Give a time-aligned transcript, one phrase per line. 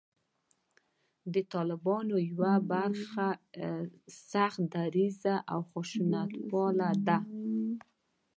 [1.33, 3.27] د طالبانو یوه برخه
[4.31, 7.17] سخت دریځه او خشونتپاله ده